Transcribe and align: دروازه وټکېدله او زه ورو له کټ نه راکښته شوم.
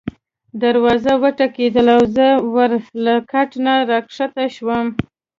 دروازه 0.61 1.13
وټکېدله 1.21 1.91
او 1.97 2.03
زه 2.15 2.27
ورو 2.53 2.79
له 3.05 3.15
کټ 3.31 3.49
نه 3.65 3.73
راکښته 3.89 4.45
شوم. 4.55 4.85